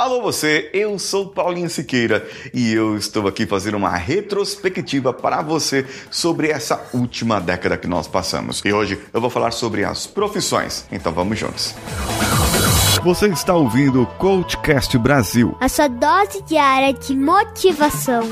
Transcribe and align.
Alô 0.00 0.22
você, 0.22 0.70
eu 0.72 0.98
sou 0.98 1.26
Paulinho 1.28 1.68
Siqueira 1.68 2.26
e 2.54 2.72
eu 2.72 2.96
estou 2.96 3.28
aqui 3.28 3.44
fazendo 3.44 3.76
uma 3.76 3.94
retrospectiva 3.94 5.12
para 5.12 5.42
você 5.42 5.86
sobre 6.10 6.48
essa 6.48 6.88
última 6.94 7.38
década 7.38 7.76
que 7.76 7.86
nós 7.86 8.08
passamos. 8.08 8.62
E 8.64 8.72
hoje 8.72 8.98
eu 9.12 9.20
vou 9.20 9.28
falar 9.28 9.50
sobre 9.50 9.84
as 9.84 10.06
profissões. 10.06 10.86
Então 10.90 11.12
vamos 11.12 11.38
juntos. 11.38 11.74
Você 13.04 13.26
está 13.26 13.54
ouvindo 13.54 14.00
o 14.00 14.06
Coachcast 14.06 14.96
Brasil. 14.96 15.54
A 15.60 15.68
sua 15.68 15.88
dose 15.88 16.40
diária 16.44 16.94
de 16.94 17.14
motivação. 17.14 18.22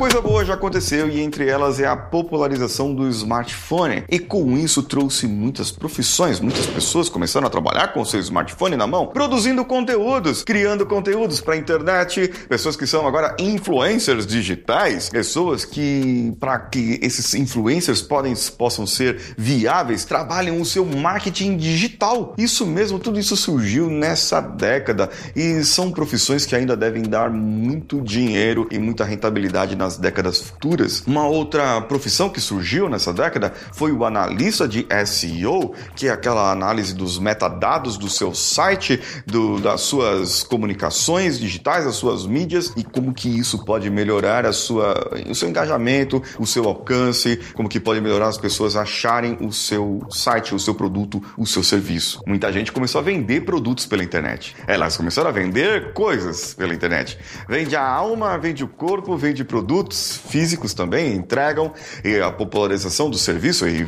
Coisa 0.00 0.18
boa 0.18 0.42
já 0.42 0.54
aconteceu 0.54 1.10
e 1.10 1.20
entre 1.20 1.46
elas 1.46 1.78
é 1.78 1.86
a 1.86 1.94
popularização 1.94 2.94
do 2.94 3.06
smartphone. 3.08 4.02
E 4.08 4.18
com 4.18 4.56
isso 4.56 4.82
trouxe 4.82 5.26
muitas 5.26 5.70
profissões, 5.70 6.40
muitas 6.40 6.64
pessoas 6.64 7.10
começaram 7.10 7.46
a 7.46 7.50
trabalhar 7.50 7.88
com 7.92 8.00
o 8.00 8.06
seu 8.06 8.18
smartphone 8.18 8.76
na 8.76 8.86
mão, 8.86 9.08
produzindo 9.08 9.62
conteúdos, 9.62 10.42
criando 10.42 10.86
conteúdos 10.86 11.42
para 11.42 11.52
a 11.52 11.56
internet, 11.58 12.32
pessoas 12.48 12.76
que 12.76 12.86
são 12.86 13.06
agora 13.06 13.36
influencers 13.38 14.26
digitais, 14.26 15.10
pessoas 15.10 15.66
que 15.66 16.32
para 16.40 16.58
que 16.58 16.98
esses 17.02 17.34
influencers 17.34 18.00
podem, 18.00 18.32
possam 18.56 18.86
ser 18.86 19.20
viáveis, 19.36 20.06
trabalham 20.06 20.62
o 20.62 20.64
seu 20.64 20.86
marketing 20.86 21.58
digital. 21.58 22.34
Isso 22.38 22.64
mesmo, 22.64 22.98
tudo 22.98 23.20
isso 23.20 23.36
surgiu 23.36 23.90
nessa 23.90 24.40
década 24.40 25.10
e 25.36 25.62
são 25.62 25.92
profissões 25.92 26.46
que 26.46 26.56
ainda 26.56 26.74
devem 26.74 27.02
dar 27.02 27.28
muito 27.30 28.00
dinheiro 28.00 28.66
e 28.70 28.78
muita 28.78 29.04
rentabilidade 29.04 29.76
nas 29.76 29.89
décadas 29.96 30.40
futuras. 30.40 31.02
Uma 31.06 31.26
outra 31.26 31.80
profissão 31.82 32.28
que 32.28 32.40
surgiu 32.40 32.88
nessa 32.88 33.12
década 33.12 33.52
foi 33.72 33.92
o 33.92 34.04
analista 34.04 34.66
de 34.66 34.86
SEO, 35.06 35.74
que 35.94 36.08
é 36.08 36.10
aquela 36.10 36.50
análise 36.50 36.94
dos 36.94 37.18
metadados 37.18 37.96
do 37.96 38.08
seu 38.08 38.34
site, 38.34 39.00
do, 39.26 39.58
das 39.60 39.82
suas 39.82 40.42
comunicações 40.42 41.38
digitais, 41.38 41.84
das 41.84 41.96
suas 41.96 42.26
mídias 42.26 42.72
e 42.76 42.84
como 42.84 43.12
que 43.12 43.28
isso 43.28 43.64
pode 43.64 43.90
melhorar 43.90 44.46
a 44.46 44.52
sua, 44.52 44.94
o 45.28 45.34
seu 45.34 45.48
engajamento, 45.48 46.22
o 46.38 46.46
seu 46.46 46.64
alcance, 46.64 47.40
como 47.54 47.68
que 47.68 47.80
pode 47.80 48.00
melhorar 48.00 48.28
as 48.28 48.38
pessoas 48.38 48.76
acharem 48.76 49.36
o 49.40 49.52
seu 49.52 50.00
site, 50.10 50.54
o 50.54 50.58
seu 50.58 50.74
produto, 50.74 51.22
o 51.36 51.46
seu 51.46 51.62
serviço. 51.62 52.22
Muita 52.26 52.52
gente 52.52 52.72
começou 52.72 53.00
a 53.00 53.04
vender 53.04 53.42
produtos 53.42 53.86
pela 53.86 54.02
internet. 54.02 54.56
Elas 54.66 54.96
começaram 54.96 55.28
a 55.28 55.32
vender 55.32 55.92
coisas 55.92 56.54
pela 56.54 56.74
internet. 56.74 57.18
Vende 57.48 57.76
a 57.76 57.86
alma, 57.86 58.38
vende 58.38 58.64
o 58.64 58.68
corpo, 58.68 59.16
vende 59.16 59.44
produtos 59.80 60.20
físicos 60.28 60.74
também 60.74 61.14
entregam 61.14 61.72
e 62.04 62.20
a 62.20 62.30
popularização 62.30 63.08
do 63.08 63.16
serviço 63.16 63.66
e 63.66 63.84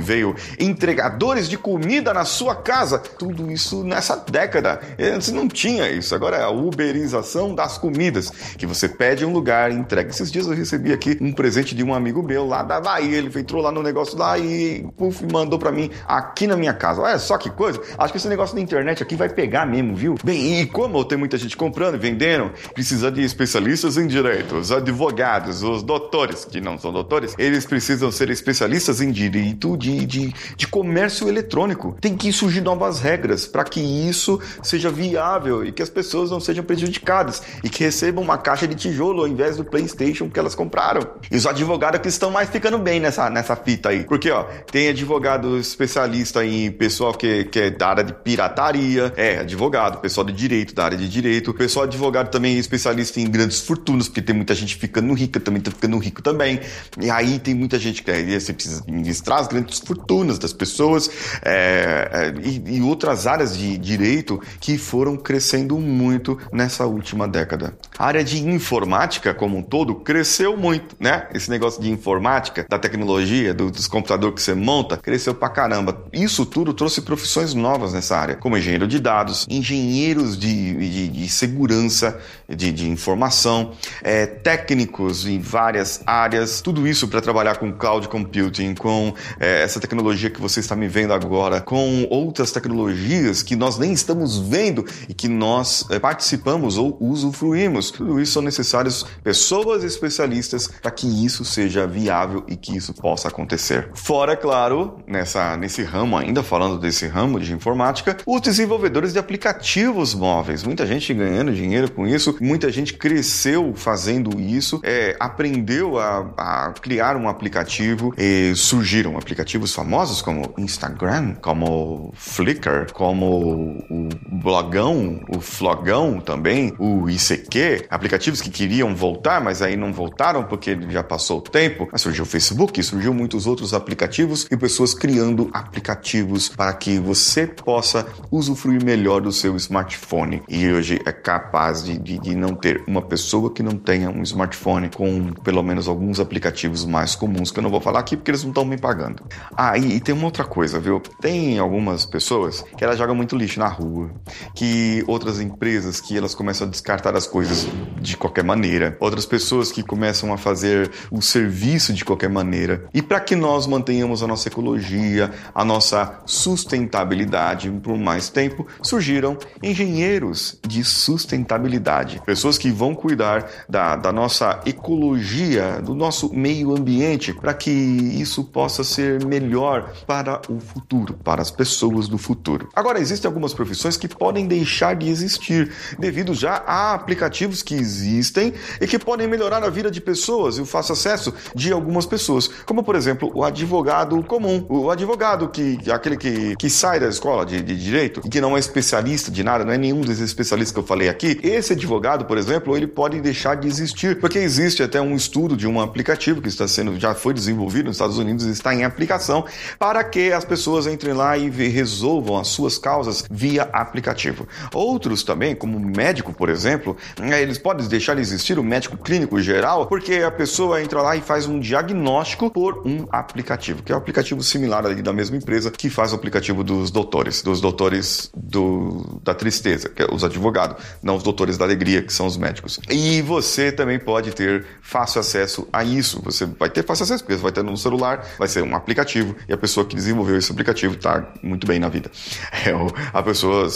veio 0.00 0.34
entregadores 0.58 1.48
de 1.48 1.56
comida 1.56 2.12
na 2.12 2.24
sua 2.24 2.54
casa. 2.54 2.98
Tudo 2.98 3.50
isso 3.50 3.82
nessa 3.82 4.16
década. 4.16 4.80
Antes 4.98 5.32
não 5.32 5.48
tinha 5.48 5.90
isso. 5.90 6.14
Agora 6.14 6.36
é 6.36 6.42
a 6.42 6.50
uberização 6.50 7.54
das 7.54 7.78
comidas, 7.78 8.30
que 8.58 8.66
você 8.66 8.88
pede 8.88 9.24
um 9.24 9.32
lugar 9.32 9.70
e 9.70 9.74
entrega. 9.74 10.10
Esses 10.10 10.30
dias 10.30 10.46
eu 10.46 10.54
recebi 10.54 10.92
aqui 10.92 11.16
um 11.20 11.32
presente 11.32 11.74
de 11.74 11.82
um 11.82 11.94
amigo 11.94 12.22
meu 12.22 12.46
lá 12.46 12.62
da 12.62 12.80
Bahia. 12.80 13.18
Ele 13.18 13.30
entrou 13.38 13.62
lá 13.62 13.72
no 13.72 13.82
negócio 13.82 14.18
lá 14.18 14.38
e 14.38 14.86
puff, 14.96 15.24
mandou 15.32 15.58
para 15.58 15.72
mim 15.72 15.90
aqui 16.06 16.46
na 16.46 16.56
minha 16.56 16.74
casa. 16.74 17.00
Olha 17.00 17.18
só 17.18 17.38
que 17.38 17.50
coisa. 17.50 17.80
Acho 17.96 18.12
que 18.12 18.18
esse 18.18 18.28
negócio 18.28 18.54
da 18.54 18.60
internet 18.60 19.02
aqui 19.02 19.16
vai 19.16 19.28
pegar 19.28 19.64
mesmo, 19.64 19.94
viu? 19.94 20.16
Bem, 20.22 20.60
e 20.60 20.66
como 20.66 21.04
tem 21.04 21.16
muita 21.16 21.38
gente 21.38 21.56
comprando 21.56 21.94
e 21.94 21.98
vendendo, 21.98 22.50
precisa 22.74 23.10
de 23.10 23.22
especialistas 23.22 23.96
em 23.96 24.06
direitos, 24.06 24.70
advogados 24.70 25.29
advogados, 25.30 25.62
os 25.62 25.82
doutores, 25.82 26.44
que 26.44 26.60
não 26.60 26.78
são 26.78 26.92
doutores, 26.92 27.34
eles 27.38 27.64
precisam 27.64 28.10
ser 28.10 28.30
especialistas 28.30 29.00
em 29.00 29.10
direito 29.10 29.76
de, 29.76 30.04
de, 30.04 30.34
de 30.56 30.66
comércio 30.66 31.28
eletrônico. 31.28 31.96
Tem 32.00 32.16
que 32.16 32.32
surgir 32.32 32.60
novas 32.60 33.00
regras 33.00 33.46
para 33.46 33.64
que 33.64 33.80
isso 33.80 34.40
seja 34.62 34.90
viável 34.90 35.64
e 35.64 35.72
que 35.72 35.82
as 35.82 35.90
pessoas 35.90 36.30
não 36.30 36.40
sejam 36.40 36.64
prejudicadas 36.64 37.42
e 37.62 37.68
que 37.68 37.84
recebam 37.84 38.24
uma 38.24 38.38
caixa 38.38 38.66
de 38.66 38.74
tijolo 38.74 39.22
ao 39.22 39.28
invés 39.28 39.56
do 39.56 39.64
PlayStation 39.64 40.28
que 40.28 40.38
elas 40.38 40.54
compraram. 40.54 41.02
E 41.30 41.36
os 41.36 41.46
advogados 41.46 42.00
que 42.00 42.08
estão 42.08 42.30
mais 42.30 42.48
ficando 42.48 42.78
bem 42.78 43.00
nessa, 43.00 43.30
nessa 43.30 43.54
fita 43.54 43.90
aí. 43.90 44.04
Porque, 44.04 44.30
ó, 44.30 44.44
tem 44.70 44.88
advogado 44.88 45.58
especialista 45.58 46.44
em 46.44 46.70
pessoal 46.70 47.12
que, 47.12 47.44
que 47.44 47.60
é 47.60 47.70
da 47.70 47.88
área 47.88 48.04
de 48.04 48.12
pirataria, 48.12 49.12
é, 49.16 49.38
advogado, 49.38 50.00
pessoal 50.00 50.26
de 50.26 50.32
direito, 50.32 50.74
da 50.74 50.84
área 50.84 50.98
de 50.98 51.08
direito, 51.08 51.54
pessoal 51.54 51.84
advogado 51.84 52.30
também 52.30 52.58
especialista 52.58 53.20
em 53.20 53.30
grandes 53.30 53.60
fortunas, 53.60 54.08
porque 54.08 54.22
tem 54.22 54.34
muita 54.34 54.54
gente 54.54 54.76
ficando 54.76 55.09
rica, 55.14 55.40
também 55.40 55.60
tá 55.60 55.70
ficando 55.70 55.98
rico 55.98 56.22
também. 56.22 56.60
E 57.00 57.10
aí 57.10 57.38
tem 57.38 57.54
muita 57.54 57.78
gente 57.78 58.02
que 58.02 58.10
é, 58.10 58.38
você 58.38 58.52
precisa 58.52 58.82
administrar 58.82 59.40
as 59.40 59.48
grandes 59.48 59.78
fortunas 59.78 60.38
das 60.38 60.52
pessoas 60.52 61.10
é, 61.42 62.08
é, 62.12 62.34
e, 62.42 62.76
e, 62.76 62.82
outras 62.82 63.26
áreas 63.26 63.56
de 63.56 63.76
direito 63.78 64.40
que 64.60 64.78
foram 64.78 65.16
crescendo 65.16 65.78
muito 65.78 66.38
nessa 66.52 66.86
última 66.86 67.26
década. 67.26 67.76
A 67.98 68.06
área 68.06 68.24
de 68.24 68.38
informática 68.38 69.34
como 69.34 69.56
um 69.56 69.62
todo 69.62 69.94
cresceu 69.96 70.56
muito, 70.56 70.96
né? 70.98 71.28
Esse 71.34 71.50
negócio 71.50 71.82
de 71.82 71.90
informática, 71.90 72.66
da 72.68 72.78
tecnologia, 72.78 73.54
do, 73.54 73.70
dos 73.70 73.86
computadores 73.86 74.34
que 74.34 74.42
você 74.42 74.54
monta, 74.54 74.96
cresceu 74.96 75.34
pra 75.34 75.48
caramba. 75.48 76.04
Isso 76.12 76.44
tudo 76.44 76.74
trouxe 76.74 77.02
profissões 77.02 77.54
novas 77.54 77.92
nessa 77.92 78.16
área, 78.16 78.36
como 78.36 78.56
engenheiro 78.56 78.86
de 78.86 78.98
dados, 78.98 79.46
engenheiros 79.48 80.38
de, 80.38 80.74
de, 80.74 81.08
de 81.08 81.28
segurança, 81.28 82.20
de, 82.48 82.72
de 82.72 82.88
informação, 82.88 83.72
é, 84.02 84.26
técnicos 84.26 84.99
técnicos 85.00 85.26
em 85.26 85.38
várias 85.38 86.02
áreas, 86.06 86.60
tudo 86.60 86.86
isso 86.86 87.08
para 87.08 87.20
trabalhar 87.20 87.56
com 87.56 87.72
cloud 87.72 88.08
computing, 88.08 88.74
com 88.74 89.14
é, 89.38 89.62
essa 89.62 89.80
tecnologia 89.80 90.30
que 90.30 90.40
você 90.40 90.60
está 90.60 90.76
me 90.76 90.88
vendo 90.88 91.12
agora, 91.12 91.60
com 91.60 92.06
outras 92.10 92.52
tecnologias 92.52 93.42
que 93.42 93.56
nós 93.56 93.78
nem 93.78 93.92
estamos 93.92 94.38
vendo 94.38 94.84
e 95.08 95.14
que 95.14 95.28
nós 95.28 95.86
é, 95.90 95.98
participamos 95.98 96.76
ou 96.76 96.96
usufruímos. 97.00 97.90
Tudo 97.90 98.20
isso 98.20 98.32
são 98.32 98.42
necessários 98.42 99.04
pessoas 99.22 99.84
especialistas 99.84 100.68
para 100.68 100.90
que 100.90 101.24
isso 101.24 101.44
seja 101.44 101.86
viável 101.86 102.44
e 102.46 102.56
que 102.56 102.76
isso 102.76 102.92
possa 102.92 103.28
acontecer. 103.28 103.90
Fora, 103.94 104.36
claro, 104.36 104.98
nessa, 105.06 105.56
nesse 105.56 105.82
ramo, 105.82 106.16
ainda 106.16 106.42
falando 106.42 106.78
desse 106.78 107.06
ramo 107.06 107.40
de 107.40 107.52
informática, 107.52 108.16
os 108.26 108.40
desenvolvedores 108.40 109.12
de 109.12 109.18
aplicativos 109.18 110.14
móveis. 110.14 110.62
Muita 110.62 110.86
gente 110.86 111.12
ganhando 111.14 111.52
dinheiro 111.52 111.90
com 111.90 112.06
isso, 112.06 112.36
muita 112.40 112.70
gente 112.70 112.94
cresceu 112.94 113.72
fazendo 113.74 114.40
isso 114.40 114.50
isso, 114.50 114.80
é, 114.90 115.16
aprendeu 115.20 116.00
a, 116.00 116.32
a, 116.36 116.72
criar 116.72 117.16
um 117.16 117.28
aplicativo 117.28 118.12
e 118.18 118.52
surgiram 118.56 119.16
aplicativos 119.16 119.72
famosos 119.72 120.20
como 120.20 120.52
Instagram, 120.58 121.36
como 121.40 122.12
Flickr, 122.16 122.92
como 122.92 123.84
o 123.88 124.08
Blogão, 124.28 125.20
o 125.28 125.40
Flogão 125.40 126.20
também, 126.20 126.74
o 126.76 127.08
ICQ, 127.08 127.86
aplicativos 127.88 128.40
que 128.40 128.50
queriam 128.50 128.92
voltar, 128.92 129.40
mas 129.40 129.62
aí 129.62 129.76
não 129.76 129.92
voltaram 129.92 130.42
porque 130.42 130.76
já 130.88 131.04
passou 131.04 131.38
o 131.38 131.42
tempo. 131.42 131.88
Mas 131.92 132.00
surgiu 132.00 132.24
o 132.24 132.26
Facebook, 132.26 132.82
surgiu 132.82 133.14
muitos 133.14 133.46
outros 133.46 133.72
aplicativos 133.72 134.48
e 134.50 134.56
pessoas 134.56 134.92
criando 134.92 135.50
aplicativos 135.52 136.48
para 136.48 136.72
que 136.72 136.98
você 136.98 137.46
possa 137.46 138.04
usufruir 138.30 138.84
melhor 138.84 139.20
do 139.20 139.30
seu 139.30 139.54
smartphone. 139.54 140.42
E 140.48 140.68
hoje 140.68 140.98
é 141.06 141.12
capaz 141.12 141.84
de, 141.84 141.96
de, 141.96 142.18
de 142.18 142.34
não 142.34 142.56
ter 142.56 142.82
uma 142.88 143.02
pessoa 143.02 143.52
que 143.52 143.62
não 143.62 143.76
tenha 143.76 144.10
um 144.10 144.22
smartphone 144.22 144.79
smartphone 144.80 144.88
com 144.88 145.32
pelo 145.42 145.62
menos 145.62 145.88
alguns 145.88 146.20
aplicativos 146.20 146.84
mais 146.84 147.14
comuns 147.14 147.50
que 147.50 147.58
eu 147.58 147.62
não 147.62 147.70
vou 147.70 147.80
falar 147.80 148.00
aqui 148.00 148.16
porque 148.16 148.30
eles 148.30 148.42
não 148.42 148.50
estão 148.50 148.64
me 148.64 148.78
pagando. 148.78 149.22
Ah, 149.56 149.76
e, 149.76 149.96
e, 149.96 150.00
tem 150.00 150.14
uma 150.14 150.24
outra 150.24 150.44
coisa, 150.44 150.80
viu? 150.80 151.00
Tem 151.20 151.58
algumas 151.58 152.06
pessoas 152.06 152.64
que 152.76 152.84
elas 152.84 152.96
jogam 152.96 153.14
muito 153.14 153.36
lixo 153.36 153.58
na 153.58 153.68
rua, 153.68 154.10
que 154.54 155.04
outras 155.06 155.40
empresas 155.40 156.00
que 156.00 156.16
elas 156.16 156.34
começam 156.34 156.66
a 156.66 156.70
descartar 156.70 157.16
as 157.16 157.26
coisas 157.26 157.66
de 158.00 158.16
qualquer 158.16 158.44
maneira, 158.44 158.96
outras 159.00 159.26
pessoas 159.26 159.70
que 159.70 159.82
começam 159.82 160.32
a 160.32 160.38
fazer 160.38 160.90
o 161.10 161.20
serviço 161.20 161.92
de 161.92 162.04
qualquer 162.04 162.30
maneira. 162.30 162.88
E 162.94 163.02
para 163.02 163.20
que 163.20 163.34
nós 163.34 163.66
mantenhamos 163.66 164.22
a 164.22 164.26
nossa 164.26 164.48
ecologia, 164.48 165.30
a 165.54 165.64
nossa 165.64 166.20
sustentabilidade 166.24 167.70
por 167.82 167.98
mais 167.98 168.28
tempo, 168.28 168.66
surgiram 168.82 169.36
engenheiros 169.62 170.58
de 170.66 170.84
sustentabilidade, 170.84 172.20
pessoas 172.24 172.56
que 172.56 172.70
vão 172.70 172.94
cuidar 172.94 173.48
da, 173.68 173.96
da 173.96 174.12
nossa 174.12 174.60
ecologia, 174.70 175.80
do 175.82 175.94
nosso 175.94 176.34
meio 176.34 176.76
ambiente, 176.76 177.32
para 177.32 177.54
que 177.54 177.70
isso 177.70 178.44
possa 178.44 178.82
ser 178.82 179.24
melhor 179.24 179.92
para 180.06 180.40
o 180.48 180.58
futuro, 180.60 181.14
para 181.22 181.42
as 181.42 181.50
pessoas 181.50 182.08
do 182.08 182.18
futuro. 182.18 182.68
Agora, 182.74 182.98
existem 182.98 183.28
algumas 183.28 183.52
profissões 183.52 183.96
que 183.96 184.08
podem 184.08 184.46
deixar 184.46 184.94
de 184.96 185.08
existir 185.08 185.72
devido 185.98 186.34
já 186.34 186.62
a 186.66 186.94
aplicativos 186.94 187.62
que 187.62 187.74
existem 187.74 188.52
e 188.80 188.86
que 188.86 188.98
podem 188.98 189.26
melhorar 189.26 189.62
a 189.62 189.70
vida 189.70 189.90
de 189.90 190.00
pessoas 190.00 190.56
e 190.56 190.60
o 190.60 190.66
fácil 190.66 190.92
acesso 190.92 191.34
de 191.54 191.72
algumas 191.72 192.06
pessoas, 192.06 192.48
como 192.64 192.82
por 192.82 192.94
exemplo 192.94 193.30
o 193.34 193.44
advogado 193.44 194.22
comum, 194.22 194.64
o 194.68 194.90
advogado 194.90 195.48
que 195.48 195.78
aquele 195.90 196.16
que, 196.16 196.56
que 196.56 196.70
sai 196.70 197.00
da 197.00 197.08
escola 197.08 197.44
de, 197.44 197.62
de 197.62 197.76
direito 197.76 198.20
e 198.24 198.28
que 198.28 198.40
não 198.40 198.56
é 198.56 198.60
especialista 198.60 199.30
de 199.30 199.42
nada, 199.42 199.64
não 199.64 199.72
é 199.72 199.78
nenhum 199.78 200.00
desses 200.00 200.20
especialistas 200.20 200.72
que 200.72 200.78
eu 200.78 200.86
falei 200.86 201.08
aqui. 201.08 201.40
Esse 201.42 201.72
advogado, 201.72 202.24
por 202.24 202.38
exemplo, 202.38 202.76
ele 202.76 202.86
pode 202.86 203.20
deixar 203.20 203.56
de 203.56 203.66
existir 203.66 204.20
porque 204.20 204.38
existe 204.38 204.59
até 204.82 205.00
um 205.00 205.14
estudo 205.14 205.56
de 205.56 205.66
um 205.66 205.80
aplicativo 205.80 206.40
que 206.40 206.48
está 206.48 206.66
sendo 206.66 206.98
já 206.98 207.14
foi 207.14 207.32
desenvolvido 207.32 207.86
nos 207.86 207.96
Estados 207.96 208.18
Unidos 208.18 208.46
e 208.46 208.50
está 208.50 208.74
em 208.74 208.84
aplicação 208.84 209.44
para 209.78 210.02
que 210.04 210.32
as 210.32 210.44
pessoas 210.44 210.86
entrem 210.86 211.14
lá 211.14 211.36
e 211.36 211.48
resolvam 211.48 212.38
as 212.38 212.48
suas 212.48 212.78
causas 212.78 213.24
via 213.30 213.62
aplicativo. 213.72 214.46
Outros 214.74 215.22
também, 215.22 215.54
como 215.54 215.78
médico, 215.78 216.32
por 216.32 216.48
exemplo, 216.48 216.96
né, 217.18 217.40
eles 217.40 217.58
podem 217.58 217.86
deixar 217.86 218.14
de 218.14 218.20
existir 218.20 218.58
o 218.58 218.62
médico 218.62 218.96
clínico 218.96 219.40
geral 219.40 219.86
porque 219.86 220.16
a 220.16 220.30
pessoa 220.30 220.82
entra 220.82 221.00
lá 221.02 221.16
e 221.16 221.20
faz 221.20 221.46
um 221.46 221.58
diagnóstico 221.58 222.50
por 222.50 222.82
um 222.86 223.06
aplicativo, 223.10 223.82
que 223.82 223.92
é 223.92 223.94
um 223.94 223.98
aplicativo 223.98 224.42
similar 224.42 224.84
ali 224.84 225.02
da 225.02 225.12
mesma 225.12 225.36
empresa 225.36 225.70
que 225.70 225.88
faz 225.88 226.12
o 226.12 226.16
aplicativo 226.16 226.62
dos 226.64 226.90
doutores, 226.90 227.42
dos 227.42 227.60
doutores 227.60 228.30
do, 228.34 229.20
da 229.22 229.34
tristeza, 229.34 229.88
que 229.88 230.02
é 230.02 230.06
os 230.12 230.24
advogados, 230.24 230.82
não 231.02 231.16
os 231.16 231.22
doutores 231.22 231.56
da 231.56 231.64
alegria, 231.64 232.02
que 232.02 232.12
são 232.12 232.26
os 232.26 232.36
médicos. 232.36 232.80
E 232.90 233.22
você 233.22 233.70
também 233.70 233.98
pode 233.98 234.32
ter 234.32 234.49
fácil 234.82 235.20
acesso 235.20 235.68
a 235.72 235.84
isso. 235.84 236.20
Você 236.22 236.46
vai 236.46 236.70
ter 236.70 236.84
fácil 236.84 237.04
acesso, 237.04 237.22
porque 237.24 237.36
você 237.36 237.42
vai 237.42 237.52
ter 237.52 237.62
no 237.62 237.76
celular, 237.76 238.26
vai 238.38 238.48
ser 238.48 238.62
um 238.62 238.74
aplicativo, 238.74 239.34
e 239.48 239.52
a 239.52 239.56
pessoa 239.56 239.86
que 239.86 239.94
desenvolveu 239.94 240.36
esse 240.36 240.50
aplicativo 240.50 240.94
está 240.94 241.32
muito 241.42 241.66
bem 241.66 241.78
na 241.78 241.88
vida. 241.88 242.10
É, 242.62 242.72
a 243.14 243.22
pessoa 243.22 243.70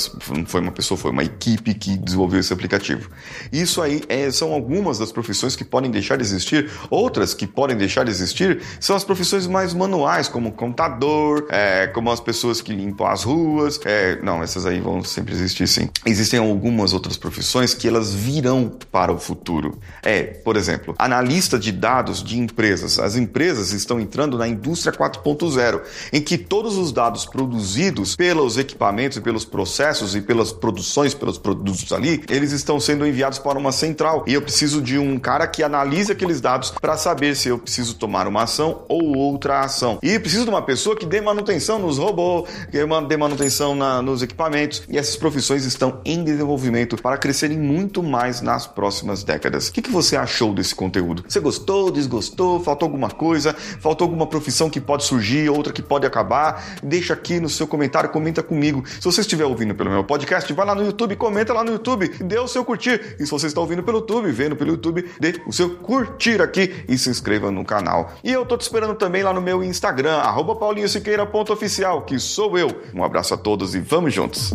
foi 0.47 0.61
uma 0.61 0.73
pessoa, 0.73 0.99
foi 0.99 1.11
uma 1.11 1.23
equipe 1.23 1.73
que 1.73 1.97
desenvolveu 1.97 2.41
esse 2.41 2.53
aplicativo. 2.53 3.09
Isso 3.50 3.81
aí 3.81 4.03
é, 4.09 4.31
são 4.31 4.53
algumas 4.53 4.99
das 4.99 5.11
profissões 5.11 5.56
que 5.56 5.65
podem 5.65 5.91
deixar 5.91 6.17
de 6.17 6.23
existir. 6.23 6.71
Outras 6.91 7.32
que 7.32 7.47
podem 7.47 7.76
deixar 7.76 8.05
de 8.05 8.11
existir 8.11 8.61
são 8.79 8.94
as 8.94 9.05
profissões 9.05 9.47
mais 9.47 9.73
manuais, 9.73 10.29
como 10.29 10.53
contador, 10.53 11.47
é, 11.50 11.87
como 11.87 12.11
as 12.11 12.21
pessoas 12.21 12.61
que 12.61 12.75
limpam 12.75 13.06
as 13.06 13.23
ruas. 13.23 13.81
É, 13.85 14.21
não, 14.23 14.43
essas 14.43 14.67
aí 14.67 14.81
vão 14.81 15.03
sempre 15.03 15.32
existir 15.32 15.67
sim. 15.67 15.88
Existem 16.05 16.41
algumas 16.41 16.93
outras 16.93 17.17
profissões 17.17 17.73
que 17.73 17.88
elas 17.88 18.12
virão 18.12 18.71
para 18.91 19.12
o 19.12 19.19
futuro. 19.19 19.79
É, 20.03 20.23
por 20.23 20.56
exemplo, 20.56 20.63
analista 20.99 21.58
de 21.58 21.72
dados 21.72 22.22
de 22.22 22.38
empresas. 22.38 22.99
As 22.99 23.16
empresas 23.16 23.72
estão 23.72 24.00
entrando 24.00 24.38
na 24.38 24.46
indústria 24.46 24.93
4.0, 24.93 25.81
em 26.12 26.20
que 26.20 26.38
todos 26.38 26.76
os 26.76 26.93
dados 26.93 27.26
produzidos 27.26 28.16
pelos 28.16 28.56
equipamentos 28.56 29.19
pelos 29.25 29.44
processos 29.44 30.14
e 30.14 30.20
pelas 30.20 30.52
produções, 30.52 31.14
pelos 31.14 31.38
produtos 31.38 31.93
ali, 31.93 32.22
eles 32.28 32.52
estão 32.52 32.78
sendo 32.78 33.06
enviados 33.06 33.38
para 33.38 33.58
uma 33.58 33.72
central. 33.72 34.25
E 34.26 34.34
eu 34.34 34.43
preciso 34.43 34.81
de 34.81 34.99
um 34.99 35.19
cara 35.19 35.46
que 35.46 35.62
analise 35.62 36.12
aqueles 36.12 36.40
dados 36.40 36.70
para 36.70 36.96
saber 36.96 37.34
se 37.34 37.49
eu 37.49 37.58
preciso 37.58 37.94
tomar 37.94 38.28
uma 38.28 38.43
ação 38.43 38.82
ou 38.88 39.16
outra 39.16 39.61
ação. 39.61 39.99
E 40.02 40.19
preciso 40.19 40.44
de 40.44 40.50
uma 40.50 40.62
pessoa 40.62 40.94
que 40.94 41.06
dê 41.06 41.20
manutenção 41.20 41.78
nos 41.78 41.99
robôs, 41.99 42.49
que 42.70 42.78
dê 43.08 43.16
manutenção 43.16 43.75
na, 43.75 44.02
nos 44.02 44.22
equipamentos. 44.22 44.82
E 44.88 44.99
essas 44.99 45.16
profissões 45.16 45.64
estão 45.64 46.00
em 46.05 46.22
desenvolvimento 46.22 46.96
para 47.00 47.16
crescerem 47.16 47.58
muito 47.58 48.02
mais 48.02 48.40
nas 48.40 48.66
próximas 48.66 49.25
décadas. 49.25 49.69
O 49.69 49.72
que, 49.72 49.82
que 49.82 49.90
você 49.90 50.16
achou 50.16 50.44
desse 50.52 50.75
conteúdo? 50.75 51.25
Você 51.26 51.41
gostou, 51.41 51.91
desgostou? 51.91 52.61
Faltou 52.61 52.87
alguma 52.87 53.11
coisa? 53.11 53.55
Faltou 53.55 54.05
alguma 54.05 54.26
profissão 54.26 54.69
que 54.69 54.81
pode 54.81 55.05
surgir, 55.05 55.49
outra 55.49 55.73
que 55.73 55.82
pode 55.82 56.06
acabar? 56.06 56.79
Deixa 56.82 57.14
aqui 57.14 57.41
no 57.41 57.49
seu 57.49 57.67
comentário, 57.67 58.11
comenta 58.11 58.43
comigo. 58.43 58.85
Se 58.87 59.05
você 59.05 59.20
estiver 59.20 59.44
ouvindo 59.44 59.75
pelo 59.75 59.91
meu 59.91 60.05
podcast, 60.05 60.52
vai 60.52 60.67
lá 60.67 60.75
no 60.75 60.85
YouTube, 60.85 61.17
comenta 61.17 61.52
lá 61.52 61.62
no 61.62 61.73
YouTube, 61.73 62.08
dê 62.20 62.38
o 62.38 62.49
seu 62.49 62.64
curtir. 62.64 63.17
E 63.19 63.25
se 63.25 63.31
você 63.31 63.46
está 63.46 63.61
ouvindo 63.61 63.82
pelo 63.82 63.99
YouTube, 63.99 64.31
vendo 64.32 64.56
pelo 64.56 64.70
YouTube, 64.70 65.08
dê 65.20 65.41
o 65.46 65.52
seu 65.52 65.70
curtir 65.76 66.43
aqui 66.43 66.85
e 66.88 66.99
se 66.99 67.08
inscreva 67.08 67.50
no 67.50 67.64
canal. 67.64 68.12
E 68.23 68.32
eu 68.32 68.44
tô 68.44 68.56
te 68.56 68.62
esperando 68.62 68.94
também 68.94 69.23
lá 69.23 69.32
no 69.32 69.40
meu 69.40 69.62
Instagram, 69.62 70.20
paulinhosiqueira.oficial, 70.58 72.02
que 72.02 72.19
sou 72.19 72.58
eu. 72.58 72.69
Um 72.94 73.05
abraço 73.05 73.35
a 73.35 73.37
todos 73.37 73.75
e 73.75 73.81
vamos 73.81 74.12
juntos! 74.12 74.55